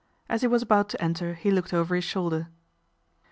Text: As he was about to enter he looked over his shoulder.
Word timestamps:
As 0.27 0.41
he 0.41 0.47
was 0.47 0.63
about 0.63 0.89
to 0.89 0.99
enter 1.03 1.35
he 1.35 1.51
looked 1.51 1.75
over 1.75 1.93
his 1.93 2.03
shoulder. 2.05 2.47